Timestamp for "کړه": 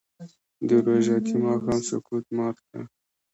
2.67-2.81